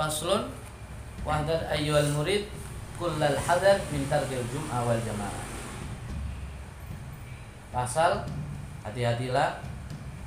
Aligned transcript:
Faslun 0.00 0.48
Wahdar 1.28 1.68
ayyuhal 1.68 2.08
murid 2.16 2.48
Kullal 2.96 3.36
hadar 3.36 3.76
min 3.92 4.08
tarkil 4.08 4.40
jum'ah 4.48 4.80
wal 4.88 4.96
jamaah. 5.04 5.44
Pasal 7.68 8.24
Hati-hatilah 8.80 9.60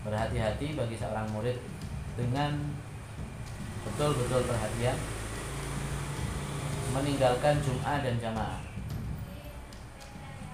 Berhati-hati 0.05 0.77
bagi 0.77 0.93
seorang 0.93 1.25
murid 1.33 1.57
Dengan 2.13 2.53
Betul-betul 3.89 4.45
perhatian 4.45 4.97
Meninggalkan 6.93 7.57
jum'ah 7.57 8.05
dan 8.05 8.21
jamaah. 8.21 8.61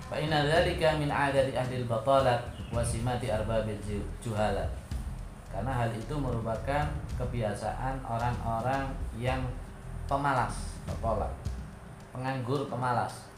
Fa 0.07 0.15
inna 0.15 0.47
dzalika 0.47 0.95
min 0.95 1.11
adati 1.11 1.51
ahli 1.51 1.83
batalat 1.83 2.39
wa 2.71 2.79
simati 2.79 3.27
arbabil 3.27 3.75
juhalat 4.23 4.78
karena 5.49 5.71
hal 5.73 5.89
itu 5.89 6.13
merupakan 6.13 6.85
kebiasaan 7.17 7.97
orang-orang 8.05 8.85
yang 9.17 9.41
pemalas, 10.05 10.77
bertolak, 10.85 11.33
penganggur 12.13 12.69
pemalas. 12.69 13.29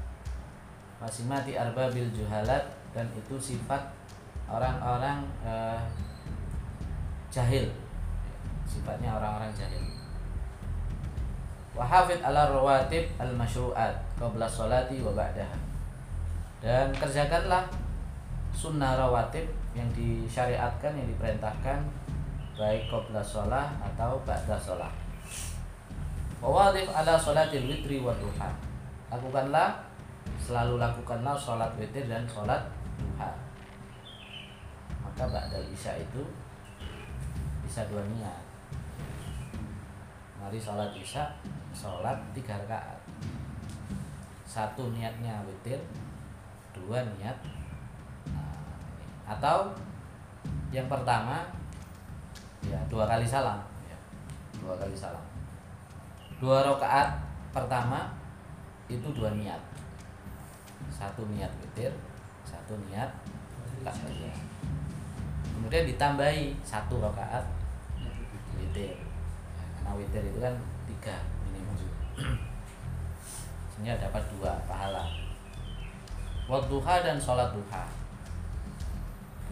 Masimati 1.02 1.58
arbabil 1.58 2.14
juhalat 2.14 2.62
dan 2.94 3.10
itu 3.18 3.36
sifat 3.40 3.82
orang-orang 4.46 5.26
eh, 5.42 5.82
jahil. 7.32 7.66
Sifatnya 8.68 9.18
orang-orang 9.18 9.50
jahil. 9.56 9.82
Wahafid 11.72 12.20
ala 12.20 12.52
rawatib 12.52 13.08
al 13.18 13.32
masyru'at 13.34 13.96
qabla 14.20 14.46
salati 14.46 15.00
wa 15.00 15.16
ba'daha. 15.16 15.58
Dan 16.62 16.92
kerjakanlah 16.94 17.66
sunnah 18.54 19.00
rawatib 19.00 19.48
yang 19.72 19.88
disyariatkan 19.96 20.92
yang 20.94 21.08
diperintahkan 21.08 21.80
baik 22.58 22.92
qabla 22.92 23.24
sholat 23.24 23.72
atau 23.80 24.20
ba'da 24.28 24.58
sholat. 24.60 24.92
Wawadif 26.42 26.90
ala 26.92 27.16
sholatil 27.16 27.70
witri 27.70 28.02
wa 28.02 28.12
duha. 28.18 28.50
Lakukanlah 29.14 29.86
selalu 30.42 30.82
lakukanlah 30.82 31.38
sholat 31.38 31.72
witir 31.78 32.10
dan 32.10 32.26
sholat 32.26 32.66
duha. 32.98 33.32
Maka 35.06 35.24
ba'da 35.30 35.60
isya 35.72 35.96
itu 36.02 36.24
bisa 37.64 37.88
dua 37.88 38.04
niat. 38.04 38.42
Mari 40.42 40.58
sholat 40.58 40.92
isya, 40.98 41.30
sholat 41.72 42.18
tiga 42.34 42.58
rakaat. 42.66 43.00
Satu 44.44 44.92
niatnya 44.92 45.46
witir, 45.48 45.80
dua 46.76 47.06
niat 47.16 47.38
nah, 48.34 48.76
atau 49.30 49.72
yang 50.72 50.88
pertama 50.92 51.61
ya. 52.66 52.80
Dua 52.92 53.06
kali 53.08 53.26
salam. 53.26 53.62
Ya, 53.88 53.98
dua 54.58 54.76
kali 54.78 54.94
salam. 54.94 55.24
Dua 56.42 56.66
rakaat 56.66 57.22
pertama 57.54 58.14
itu 58.90 59.08
dua 59.14 59.34
niat. 59.34 59.62
Satu 60.90 61.26
niat 61.32 61.50
witir 61.62 61.94
satu 62.42 62.74
niat 62.90 63.10
tasbih 63.86 64.34
kemudian 65.62 65.86
ditambahi 65.94 66.58
satu 66.66 66.98
rakaat 66.98 67.46
witir. 68.58 68.98
Nah, 68.98 69.68
karena 69.78 69.92
witir 69.94 70.24
itu 70.26 70.40
kan 70.42 70.58
tiga 70.90 71.16
minimum. 71.46 71.78
Sehingga 73.70 74.02
dapat 74.02 74.26
dua 74.34 74.58
pahala. 74.66 75.06
Wadduha 76.50 77.06
dan 77.06 77.22
sholat 77.22 77.54
duha. 77.54 77.86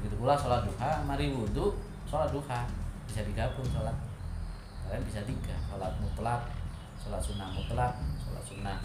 Begitu 0.02 0.16
pula 0.18 0.34
sholat 0.34 0.66
duha 0.66 1.06
Mari 1.06 1.32
wudhu, 1.32 1.78
sholat 2.10 2.34
duha 2.34 2.66
bisa 3.10 3.26
digabung 3.26 3.66
sholat. 3.66 3.98
Kalian 4.86 5.02
bisa 5.02 5.26
tiga 5.26 5.58
sholat 5.66 5.98
mutlak 5.98 6.46
sholat 7.02 7.18
sunnah 7.18 7.50
mutlak 7.50 7.98
sholat 8.22 8.44
sunnah 8.46 8.78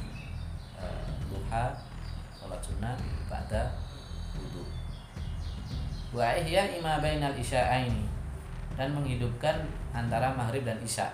e, 0.80 0.84
duha 1.28 1.76
sholat 2.32 2.60
sunnah 2.64 2.96
pada 3.28 3.76
wudhu 4.32 4.64
wa 6.16 6.32
ihya 6.40 6.80
ima 6.80 7.04
bainal 7.04 7.36
isya'aini. 7.36 8.08
Dan 8.74 8.90
menghidupkan 8.90 9.54
antara 9.94 10.34
maghrib 10.34 10.66
dan 10.66 10.80
isya. 10.80 11.06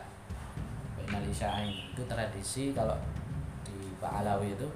Bainal 0.97 1.27
isya'aini. 1.27 1.93
Itu 1.93 2.07
tradisi 2.07 2.73
kalau 2.73 2.97
di 3.67 3.93
Pak 3.99 4.23
Alawi 4.23 4.55
itu 4.55 4.69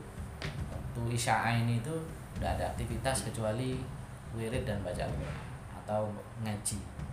waktu 0.69 1.01
isya'aini 1.15 1.81
itu 1.81 1.95
tidak 2.35 2.59
ada 2.59 2.65
aktivitas 2.75 3.31
kecuali 3.31 3.79
wirid 4.35 4.67
dan 4.67 4.83
baca 4.83 5.07
atau 5.85 6.11
ngaji 6.43 7.04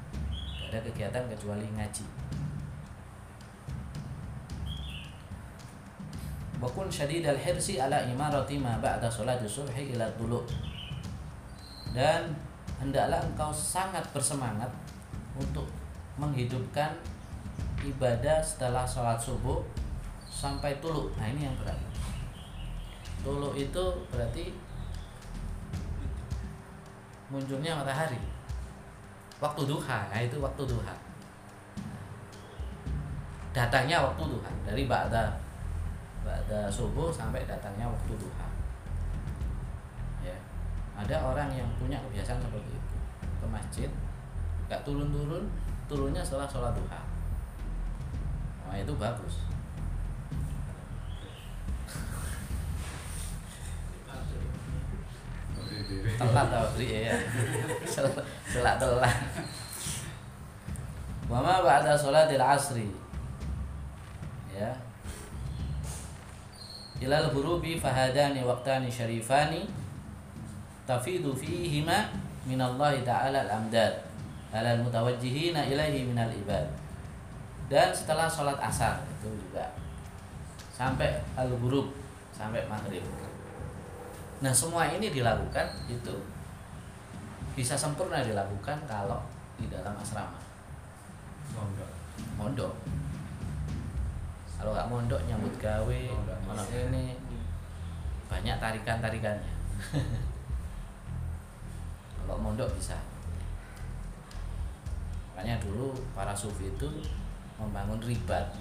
ada 0.72 0.80
kegiatan 0.88 1.28
kecuali 1.28 1.68
ngaji. 1.76 2.08
Wakun 6.64 6.88
syadid 6.88 7.28
al 7.28 7.36
hirsi 7.36 7.76
ala 7.76 8.00
imarati 8.08 8.56
ma 8.56 8.80
ba'da 8.80 9.12
salati 9.12 9.44
subhi 9.44 9.92
ila 9.92 10.08
dulu. 10.16 10.40
Dan 11.92 12.32
hendaklah 12.80 13.20
engkau 13.20 13.52
sangat 13.52 14.08
bersemangat 14.16 14.72
untuk 15.36 15.68
menghidupkan 16.16 16.96
ibadah 17.84 18.40
setelah 18.40 18.88
sholat 18.88 19.20
subuh 19.20 19.60
sampai 20.32 20.80
tulu. 20.80 21.12
Nah 21.20 21.28
ini 21.28 21.52
yang 21.52 21.56
berat. 21.60 21.76
Tulu 23.28 23.52
itu 23.60 23.84
berarti 24.08 24.56
munculnya 27.28 27.76
matahari 27.76 28.41
waktu 29.42 29.62
duha 29.66 30.00
nah 30.08 30.20
itu 30.22 30.38
waktu 30.38 30.64
duha. 30.70 30.94
Datangnya 33.52 34.00
waktu 34.00 34.24
duha 34.30 34.52
dari 34.64 34.86
ba'da 34.88 35.36
ba'da 36.22 36.70
subuh 36.70 37.10
sampai 37.10 37.44
datangnya 37.50 37.90
waktu 37.90 38.14
duha. 38.16 38.48
Ya 40.22 40.38
ada 40.94 41.18
orang 41.34 41.50
yang 41.52 41.68
punya 41.76 41.98
kebiasaan 42.00 42.38
seperti 42.40 42.70
itu. 42.70 42.96
Ke 43.42 43.46
masjid 43.50 43.90
nggak 44.70 44.86
turun-turun 44.86 45.50
turunnya 45.90 46.22
setelah 46.22 46.48
sholat 46.48 46.72
duha. 46.78 47.02
Nah 48.70 48.78
itu 48.78 48.94
bagus 48.96 49.52
telat 56.20 56.48
tau 56.52 56.68
beli 56.76 57.08
ya 57.08 57.16
telat 58.52 58.78
telat. 58.78 59.18
Wama 61.32 61.64
ba'da 61.64 61.96
sholatil 61.96 62.44
asri. 62.44 62.92
Ya. 64.52 64.76
Ilal 67.00 67.32
hurubi 67.32 67.80
fahadani 67.80 68.44
waqtani 68.44 68.92
syarifani 68.92 69.66
tafidu 70.84 71.32
fihima 71.32 72.12
minallahi 72.44 73.08
ta'ala 73.08 73.48
al-amdad. 73.48 74.04
Alal 74.52 74.84
mutawajjihina 74.84 75.64
ilaihi 75.72 76.04
minal 76.04 76.28
ibad. 76.36 76.68
Dan 77.72 77.96
setelah 77.96 78.28
sholat 78.28 78.60
asar 78.60 79.00
itu 79.08 79.32
juga. 79.32 79.72
Sampai 80.76 81.24
al-ghurub 81.40 81.96
sampai 82.36 82.68
maghrib 82.68 83.06
Nah 84.42 84.50
semua 84.50 84.90
ini 84.90 85.14
dilakukan 85.14 85.86
itu 85.86 86.18
bisa 87.54 87.78
sempurna 87.78 88.26
dilakukan 88.26 88.82
kalau 88.90 89.22
di 89.62 89.70
dalam 89.70 89.94
asrama. 90.02 90.42
Mondok. 91.54 91.92
Mondok. 92.42 92.74
Kalau 94.58 94.74
nggak 94.74 94.90
mondok 94.90 95.22
nyambut 95.30 95.54
gawe, 95.62 96.02
mondok 96.46 96.70
ini 96.90 97.14
banyak 98.26 98.58
tarikan 98.58 98.98
tarikannya. 98.98 99.54
kalau 102.18 102.42
mondok 102.42 102.74
bisa. 102.74 102.98
Makanya 105.38 105.62
dulu 105.62 105.94
para 106.18 106.34
sufi 106.34 106.74
itu 106.74 106.90
membangun 107.62 108.02
ribat. 108.02 108.58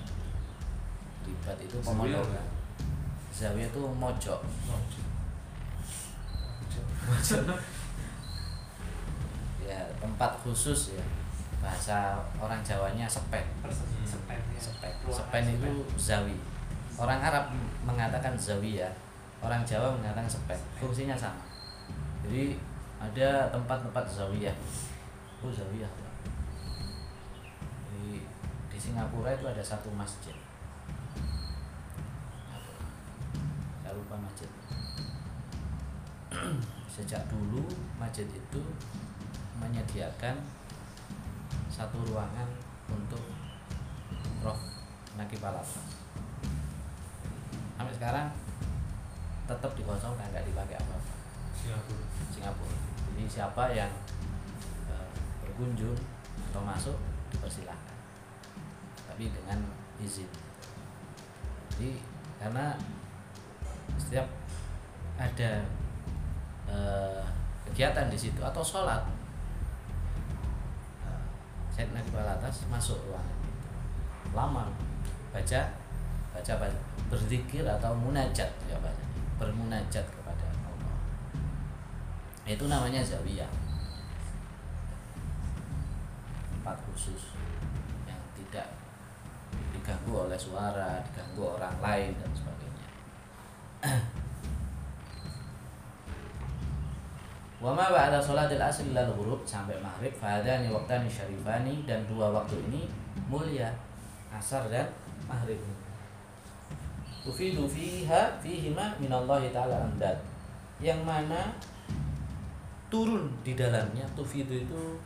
Ribat 1.24 1.56
itu 1.56 1.80
pemondokan. 1.80 2.44
Zawiyah 3.32 3.72
itu 3.72 3.80
mojok. 3.80 4.40
Mojok. 4.44 5.19
ya 9.68 9.80
tempat 10.00 10.30
khusus 10.44 10.96
ya. 10.96 11.04
Bahasa 11.60 12.16
orang 12.40 12.64
Jawanya 12.64 13.04
sepet. 13.04 13.44
Sepet 14.04 14.40
ya. 14.40 14.60
sepet. 14.60 14.92
Ruangan 15.04 15.20
sepen 15.20 15.44
itu 15.56 15.72
zawi. 16.00 16.36
Orang 17.00 17.20
Arab 17.20 17.52
mengatakan 17.84 18.36
zawi 18.36 18.80
ya. 18.80 18.90
Orang 19.40 19.64
Jawa 19.64 19.96
mengatakan 19.96 20.28
sepet. 20.28 20.60
Fungsinya 20.80 21.16
sama. 21.16 21.40
Jadi 22.24 22.56
ada 23.00 23.48
tempat-tempat 23.48 24.04
zawiyah 24.12 24.52
oh 25.40 25.48
zawiyah 25.48 25.88
di, 27.96 28.28
di 28.68 28.76
Singapura 28.76 29.32
itu 29.32 29.48
ada 29.48 29.64
satu 29.64 29.88
masjid. 29.96 30.36
Saya 33.80 33.96
lupa 33.96 34.20
masjid 34.20 34.50
sejak 36.90 37.22
dulu 37.30 37.62
masjid 37.96 38.26
itu 38.26 38.62
menyediakan 39.62 40.36
satu 41.70 42.02
ruangan 42.10 42.50
untuk 42.90 43.22
roh 44.42 44.58
Nakib 45.14 45.40
Alatas 45.40 46.00
sampai 47.80 47.96
sekarang 47.96 48.28
tetap 49.48 49.72
dikosongkan 49.74 50.30
nggak 50.30 50.46
dipakai 50.46 50.76
apa-apa. 50.78 51.12
Singapura. 51.56 52.06
Singapura. 52.28 52.76
Jadi 53.10 53.24
siapa 53.26 53.64
yang 53.74 53.90
eh, 54.86 55.10
berkunjung 55.42 55.96
atau 56.52 56.62
masuk 56.62 56.96
dipersilahkan. 57.34 57.98
Tapi 59.08 59.32
dengan 59.32 59.58
izin. 59.98 60.28
Jadi 61.74 61.98
karena 62.38 62.76
setiap 63.98 64.28
ada 65.18 65.66
eh, 66.70 67.22
kegiatan 67.66 68.06
di 68.06 68.18
situ 68.18 68.40
atau 68.40 68.62
sholat. 68.62 69.02
Eh, 71.04 71.24
Said 71.74 71.90
Nabi 71.90 72.14
atas 72.14 72.70
masuk 72.70 72.98
ruangan 73.10 73.38
itu. 73.42 73.70
Lama. 74.30 74.70
Baca 75.30 75.60
baca 76.30 76.52
baca 76.58 76.80
berzikir 77.10 77.66
atau 77.66 77.90
munajat 77.94 78.50
ya 78.70 78.78
baca 78.78 79.04
bermunajat 79.38 80.06
kepada 80.06 80.46
Allah. 80.46 80.98
Itu 82.46 82.70
namanya 82.70 83.02
zawiyah. 83.02 83.50
Tempat 86.50 86.76
khusus 86.86 87.34
yang 88.06 88.20
tidak 88.38 88.68
diganggu 89.74 90.28
oleh 90.28 90.38
suara 90.38 91.02
diganggu 91.08 91.56
orang 91.58 91.76
lain 91.82 92.12
dan 92.20 92.30
sebagainya 92.30 92.49
Wama 97.60 97.92
ba'da 97.92 98.16
sholatil 98.16 98.56
asr 98.56 98.88
ilal 98.88 99.12
ghurub 99.12 99.44
sampai 99.44 99.76
maghrib 99.84 100.16
fahadani 100.16 100.72
waktani 100.72 101.04
syarifani 101.12 101.84
dan 101.84 102.00
dua 102.08 102.32
waktu 102.32 102.56
ini 102.56 102.88
mulia 103.28 103.68
asar 104.32 104.64
dan 104.72 104.88
maghrib. 105.28 105.60
Tufidu 107.20 107.68
fiha 107.68 108.40
fihima 108.40 108.96
minallahi 108.96 109.52
ta'ala 109.52 109.84
amdad. 109.92 110.16
Yang 110.80 111.04
mana 111.04 111.52
turun 112.88 113.28
di 113.44 113.52
dalamnya 113.52 114.08
tufidu 114.16 114.56
itu 114.56 114.96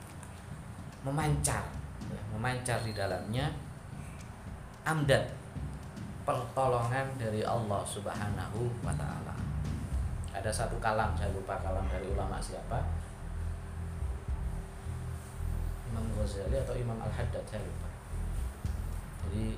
memancar 1.03 1.67
ya, 2.09 2.21
memancar 2.33 2.79
di 2.87 2.95
dalamnya 2.97 3.51
amdad 4.87 5.27
pertolongan 6.25 7.05
dari 7.21 7.45
Allah 7.45 7.85
Subhanahu 7.85 8.73
wa 8.81 8.95
taala 8.97 9.34
ada 10.35 10.51
satu 10.51 10.75
kalam 10.83 11.15
saya 11.15 11.31
lupa 11.31 11.55
kalam 11.63 11.87
dari 11.87 12.11
ulama 12.11 12.43
siapa. 12.43 12.83
Imam 15.95 16.11
Ghazali 16.19 16.59
atau 16.59 16.75
Imam 16.75 16.99
Al 16.99 17.13
Haddad 17.15 17.47
saya 17.47 17.63
lupa. 17.63 17.89
Jadi 19.25 19.55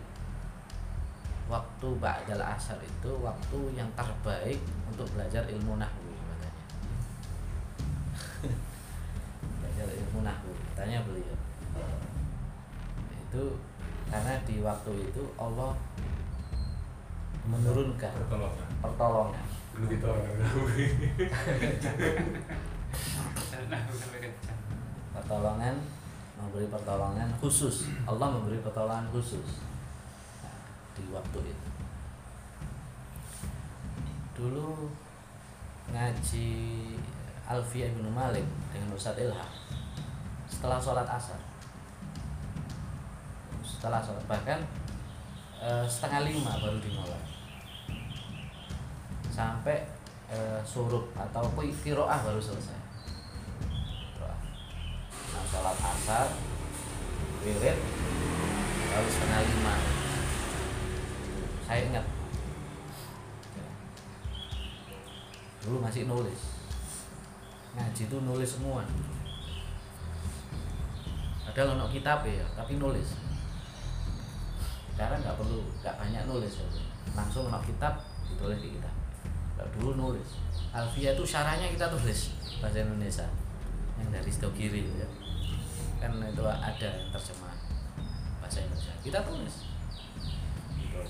waktu 1.49 1.89
ba'dal 1.97 2.45
asar 2.45 2.77
itu 2.85 3.11
waktu 3.25 3.59
yang 3.73 3.89
terbaik 3.97 4.61
untuk 4.93 5.09
belajar 5.17 5.49
ilmu 5.49 5.81
nahwu 5.81 6.13
katanya. 6.13 6.63
Belajar 9.65 9.89
ilmu 9.97 10.21
nahwu 10.21 10.53
katanya 10.53 11.01
beliau. 11.09 11.37
Itu 13.17 13.57
karena 14.13 14.37
di 14.45 14.61
waktu 14.61 14.93
itu 15.09 15.25
Allah 15.41 15.73
menurunkan 17.49 18.13
pertolongan. 18.13 18.69
pertolongan 18.85 19.56
belum 19.77 19.93
ditolong 19.93 20.25
pertolongan 25.13 25.77
memberi 26.41 26.67
pertolongan 26.73 27.29
khusus. 27.37 27.93
Allah 28.09 28.29
memberi 28.33 28.57
pertolongan 28.65 29.13
khusus. 29.13 29.61
Nah, 30.41 30.57
di 30.97 31.05
waktu 31.13 31.39
itu. 31.45 31.69
Dulu 34.37 34.89
ngaji 35.93 36.49
Alfiyah 37.45 37.93
bin 37.93 38.09
Malik 38.17 38.49
dengan 38.73 38.97
Ustadz 38.97 39.21
Ilham 39.21 39.51
setelah 40.49 40.81
sholat 40.81 41.05
asar. 41.05 41.41
Setelah 43.61 44.01
sholat 44.01 44.25
bahkan 44.25 44.65
eh, 45.61 45.85
setengah 45.85 46.25
lima 46.25 46.57
baru 46.65 46.81
dimulai 46.81 47.36
sampai 49.37 49.85
eh, 50.33 50.61
surup 50.65 51.13
atau 51.13 51.45
kiroah 51.85 52.25
baru 52.25 52.41
selesai. 52.41 52.81
Nah 55.37 55.45
sholat 55.45 55.77
asar 55.77 56.33
wirid 57.45 57.77
baru 58.89 59.09
setengah 59.13 59.41
lima. 59.45 59.75
Saya 61.69 61.81
ingat. 61.85 62.07
Dulu 65.61 65.85
masih 65.85 66.09
nulis. 66.09 66.41
Ngaji 67.77 68.03
itu 68.09 68.17
nulis 68.25 68.49
semua. 68.49 68.89
Ada 71.45 71.77
ono 71.77 71.93
kitab 71.93 72.25
ya 72.25 72.41
tapi 72.57 72.81
nulis. 72.81 73.13
Sekarang 74.97 75.21
nggak 75.21 75.37
perlu 75.37 75.61
nggak 75.85 75.97
banyak 76.01 76.25
nulis. 76.25 76.57
Langsung 77.13 77.53
ono 77.53 77.61
kitab 77.61 78.01
ditulis 78.33 78.65
di 78.65 78.81
kitab 78.81 79.06
Kalau 79.57 79.71
dulu 79.81 79.91
nulis. 79.97 80.29
Alfia 80.77 81.17
itu 81.17 81.25
syarahnya 81.25 81.73
kita 81.73 81.89
tulis 81.89 82.37
bahasa 82.61 82.85
Indonesia. 82.85 83.27
Yang 83.97 84.09
dari 84.13 84.31
Stokiri 84.31 84.85
ya. 85.01 85.09
kan 85.97 86.13
itu 86.21 86.45
ada 86.45 86.89
yang 86.93 87.09
terjemah 87.09 87.57
bahasa 88.45 88.61
Indonesia. 88.61 88.95
Kita 89.01 89.19
tulis. 89.25 89.55
Gitu. 90.77 91.01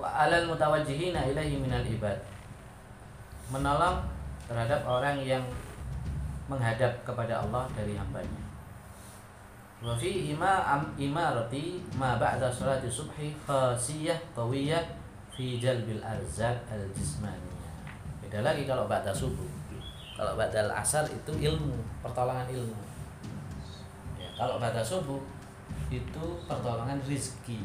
wa 0.00 0.08
alal 0.08 0.48
mutawajjihina 0.48 1.28
minal 1.60 1.84
ibad. 1.84 2.16
Menolong 3.52 4.00
terhadap 4.48 4.80
orang 4.88 5.20
yang 5.20 5.44
menghadap 6.48 7.04
kepada 7.04 7.44
Allah 7.44 7.68
dari 7.76 7.94
hambanya 7.94 8.50
wa 9.80 9.96
fi 9.96 10.32
ima 10.32 10.60
am 10.64 10.92
imarati 11.00 11.80
ma 11.96 12.20
ba'da 12.20 12.52
salati 12.52 12.86
subhi 12.86 13.32
khasiyah 13.48 14.16
qawiyah 14.36 14.84
fi 15.32 15.56
jalbil 15.56 16.00
arzak 16.04 16.60
al 16.68 16.84
jismaniyah 16.92 17.72
beda 18.20 18.44
lagi 18.44 18.68
kalau 18.68 18.86
ba'da 18.86 19.10
subuh. 19.10 19.48
Kalau 20.14 20.36
ba'da 20.36 20.68
asar 20.76 21.08
itu 21.08 21.32
ilmu 21.32 21.80
pertolongan 22.04 22.44
ilmu. 22.52 22.76
Ya, 24.20 24.28
kalau 24.36 24.60
ba'da 24.60 24.84
subuh 24.84 25.18
itu 25.88 26.24
pertolongan 26.44 27.00
rizki 27.08 27.64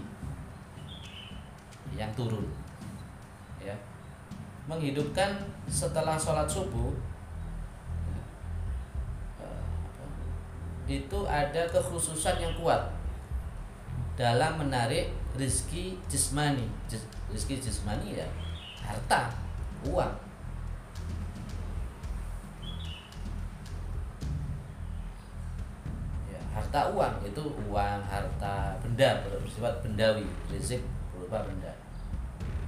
yang 1.93 2.09
turun. 2.15 2.47
Ya 3.59 3.75
menghidupkan 4.65 5.45
setelah 5.69 6.17
sholat 6.17 6.49
subuh 6.49 6.89
itu 10.85 11.19
ada 11.25 11.65
kekhususan 11.65 12.37
yang 12.37 12.53
kuat 12.61 12.93
dalam 14.15 14.61
menarik 14.61 15.11
rizki 15.35 15.97
jismani. 16.07 16.69
Jis- 16.87 17.09
rizki 17.33 17.57
jismani 17.57 18.15
ya 18.15 18.27
harta 18.85 19.33
uang. 19.83 20.13
Ya, 26.29 26.39
harta 26.53 26.93
uang 26.93 27.15
itu 27.25 27.43
uang 27.67 27.99
harta 28.05 28.77
benda 28.79 29.25
bersifat 29.25 29.81
bendawi 29.81 30.25
rizik 30.53 30.85
berupa 31.11 31.41
benda. 31.43 31.73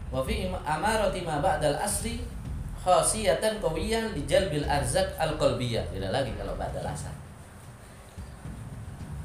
Wa 0.09 0.25
fi 0.25 0.49
amarati 0.49 1.21
ma 1.21 1.37
ba'dal 1.43 1.77
asri 1.77 2.25
khasiyatan 2.81 3.59
qawiyan 3.59 4.15
li 4.15 4.23
jalbil 4.23 4.63
arzak 4.63 5.11
al 5.19 5.35
qalbiyah 5.35 5.83
tidak 5.91 6.11
lagi 6.15 6.31
kalau 6.39 6.55
ba'dal 6.55 6.87
asar 6.87 7.11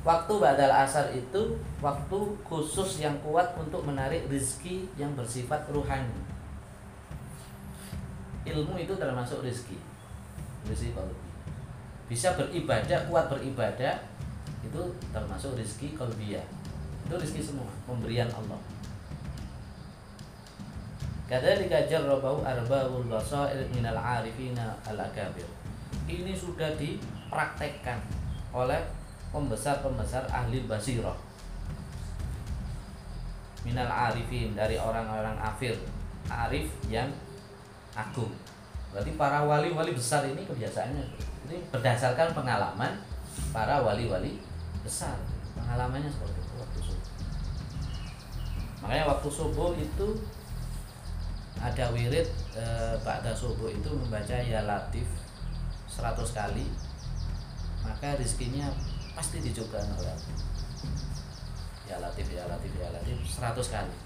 waktu 0.02 0.32
ba'dal 0.34 0.74
asar 0.74 1.10
itu 1.14 1.58
waktu 1.78 2.18
khusus 2.42 3.02
yang 3.02 3.14
kuat 3.22 3.54
untuk 3.54 3.86
menarik 3.86 4.26
rizki 4.26 4.90
yang 4.98 5.14
bersifat 5.14 5.66
ruhani. 5.70 6.22
Ilmu 8.42 8.74
itu 8.78 8.94
termasuk 8.98 9.46
rizki. 9.46 9.78
Rizki 10.66 10.90
qalbi 10.90 11.32
bisa 12.12 12.36
beribadah 12.36 13.08
kuat 13.08 13.32
beribadah 13.32 13.96
itu 14.60 14.82
termasuk 15.16 15.56
rizki 15.56 15.96
qalbiyah 15.96 16.44
itu 17.08 17.14
rizki 17.16 17.40
semua 17.40 17.64
pemberian 17.88 18.28
Allah. 18.28 18.60
Kadzalika 21.24 21.88
jarrabahu 21.88 22.44
arbabul 22.44 23.08
basair 23.08 23.64
minal 23.72 23.96
arifina 23.96 24.76
al 24.84 25.00
akabir. 25.00 25.48
Ini 26.04 26.36
sudah 26.36 26.76
dipraktekkan 26.76 28.04
oleh 28.52 28.84
pembesar-pembesar 29.32 30.28
ahli 30.28 30.68
basirah. 30.68 31.16
Minal 33.66 33.88
arifin 33.88 34.54
dari 34.54 34.78
orang-orang 34.78 35.38
afir, 35.40 35.74
arif 36.28 36.68
yang 36.86 37.08
agung. 37.96 38.30
Berarti 38.92 39.16
para 39.16 39.42
wali-wali 39.48 39.96
besar 39.96 40.28
ini 40.28 40.44
kebiasaannya 40.44 41.32
ini 41.48 41.58
berdasarkan 41.68 42.30
pengalaman 42.32 43.02
para 43.50 43.82
wali-wali 43.82 44.38
besar 44.80 45.18
pengalamannya 45.56 46.10
seperti 46.10 46.38
itu 46.38 46.54
waktu 46.58 46.80
subuh 46.80 47.10
makanya 48.82 49.04
waktu 49.10 49.28
subuh 49.30 49.70
itu 49.78 50.08
ada 51.62 51.84
wirid 51.94 52.26
e, 52.56 52.64
pada 53.06 53.30
subuh 53.30 53.70
itu 53.70 53.90
membaca 53.94 54.34
ya 54.34 54.66
latif 54.66 55.06
100 55.86 56.18
kali 56.34 56.66
maka 57.84 58.18
rizkinya 58.18 58.70
pasti 59.12 59.38
oleh 59.38 59.80
Allah 59.80 60.16
ya 61.92 62.00
latif 62.00 62.26
ya 62.32 62.48
latif 62.48 62.72
ya 62.80 62.88
latif. 62.88 63.16
100 63.20 63.52
kali. 63.52 63.96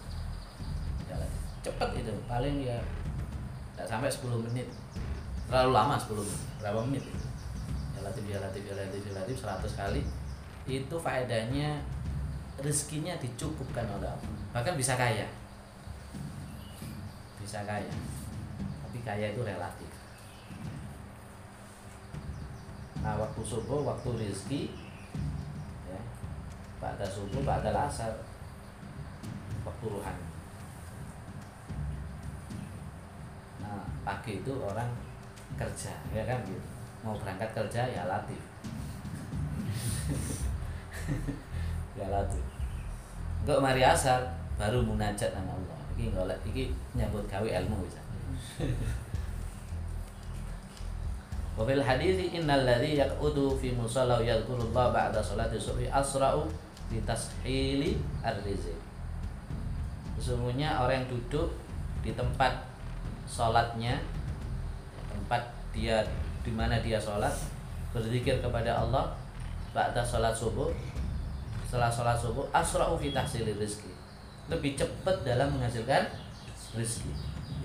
Ya 1.06 1.14
latif. 1.14 1.40
Cepet 1.62 1.90
itu. 2.02 2.12
Paling 2.26 2.56
ya 2.66 2.78
tidak 3.76 3.86
sampai 3.86 4.10
10 4.10 4.46
menit. 4.50 4.66
Terlalu 5.46 5.70
lama 5.70 5.94
10 5.94 6.18
menit. 6.18 6.42
Berapa 6.58 6.80
menit 6.82 7.04
itu? 7.06 7.26
Ya 7.94 8.00
latif 8.02 8.24
ya 8.26 8.38
latif 8.42 8.62
ya 8.66 8.74
latif 8.74 9.00
ya 9.06 9.12
latif. 9.22 9.36
100 9.38 9.78
kali. 9.78 10.02
Itu 10.66 10.96
faedahnya 10.98 11.78
rezekinya 12.58 13.14
dicukupkan 13.22 13.86
oleh 13.86 14.10
Allah. 14.10 14.32
Bahkan 14.50 14.74
bisa 14.74 14.98
kaya. 14.98 15.30
Bisa 17.38 17.62
kaya. 17.62 17.92
Tapi 18.82 18.98
kaya 19.06 19.30
itu 19.30 19.46
relatif. 19.46 19.86
Nah 22.98 23.14
waktu 23.22 23.38
subuh 23.46 23.86
waktu 23.86 24.08
rezeki 24.18 24.85
pada 26.76 27.04
subuh 27.08 27.42
pada 27.42 27.72
lasar 27.72 28.12
waktu 29.64 29.86
ruhani 29.88 30.26
nah 33.62 33.82
pagi 34.04 34.44
itu 34.44 34.52
orang 34.52 34.90
kerja 35.56 35.92
ya 36.12 36.22
kan? 36.28 36.44
Gitu 36.44 36.76
mau 37.06 37.14
berangkat 37.14 37.54
kerja 37.54 37.86
ya 37.86 38.02
latif. 38.10 38.40
Ya 41.96 42.12
latif. 42.12 42.44
Untuk 43.40 43.62
mari 43.64 43.80
asar 43.80 44.20
baru 44.60 44.84
munajat 44.84 45.32
sama 45.32 45.54
Allah. 45.54 45.80
Iki 45.96 46.12
golek 46.12 46.36
iki 46.44 46.74
nyambut 46.92 47.24
gawe 47.24 47.46
ilmu 47.46 47.88
bisa 47.88 48.02
Wa 51.56 51.64
fil 51.64 51.80
hadis 51.80 52.20
innal 52.36 52.68
ladzi 52.68 53.00
yaqudu 53.00 53.56
fi 53.56 53.72
musalla 53.72 54.20
yadhkurullah 54.20 54.92
ba'da 54.92 55.24
salati 55.24 55.56
subhi 55.56 55.88
asra'u 55.88 56.44
bi 56.86 57.02
tashili 57.02 57.98
ar-rizq. 58.22 58.70
Sesungguhnya 60.16 60.80
orang 60.80 61.04
yang 61.04 61.08
duduk 61.12 61.52
di 62.00 62.14
tempat 62.14 62.64
sholatnya 63.26 63.98
tempat 65.10 65.42
dia 65.74 66.06
di 66.46 66.54
mana 66.54 66.78
dia 66.78 66.96
sholat 66.96 67.34
berzikir 67.90 68.38
kepada 68.38 68.86
Allah 68.86 69.18
ba'da 69.74 70.06
sholat 70.06 70.32
subuh. 70.32 70.70
Setelah 71.66 71.90
sholat 71.90 72.14
subuh 72.14 72.46
asra'u 72.54 72.94
fi 72.94 73.10
tahsili 73.10 73.58
rizki 73.58 73.90
lebih 74.46 74.78
cepat 74.78 75.26
dalam 75.26 75.58
menghasilkan 75.58 76.06
rizki 76.78 77.10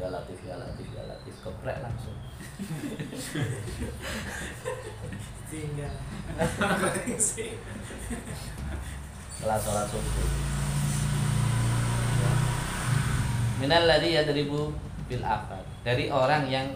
ya 0.01 0.09
latif 0.09 0.41
ya 0.41 0.57
latif 0.57 0.89
ya 0.97 1.05
latif. 1.05 1.37
Keprek 1.45 1.77
langsung. 1.85 2.17
Sehingga 5.51 5.91
setelah 9.41 9.57
sholat 9.57 9.89
subuh. 9.89 10.29
Ya. 12.21 12.31
minal 13.57 13.89
ladzi 13.89 14.13
yadribu 14.13 14.69
bil 15.09 15.25
afad. 15.25 15.65
Dari 15.81 16.13
orang 16.13 16.45
yang 16.45 16.69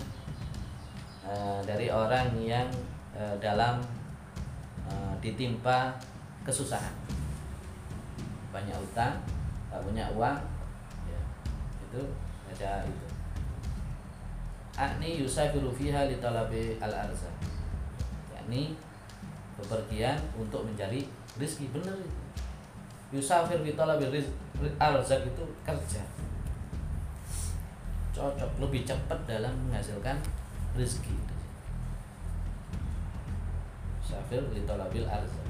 eh, 1.30 1.62
dari 1.62 1.94
orang 1.94 2.34
yang 2.42 2.66
eh, 3.14 3.38
dalam 3.38 3.86
eh, 4.90 5.14
ditimpa 5.22 5.94
kesusahan. 6.42 6.90
Banyak 8.50 8.82
utang 8.82 9.22
tak 9.70 9.86
punya 9.86 10.10
uang 10.18 10.42
ya 11.06 11.22
itu 11.86 12.02
ada 12.50 12.82
itu. 12.82 13.08
Akni 14.74 15.22
yusafiru 15.22 15.70
fiha 15.70 16.10
li 16.10 16.18
talabi 16.18 16.82
al 16.82 16.90
arza 16.90 17.30
yakni 18.34 18.74
bepergian 19.54 20.18
untuk 20.34 20.66
mencari 20.66 21.06
rezeki 21.38 21.70
benar 21.70 21.94
itu 22.02 22.26
yusafir 23.16 23.64
fi 23.64 23.72
talabi 23.80 24.12
rizq 24.12 24.30
arzak 24.76 25.24
itu 25.24 25.44
kerja. 25.64 26.04
Cocok 28.12 28.52
lebih 28.60 28.84
cepat 28.84 29.20
dalam 29.28 29.52
menghasilkan 29.68 30.20
rezeki 30.76 31.16
Safir 34.06 34.44
li 34.54 34.62
talabil 34.64 35.04
arzak 35.04 35.45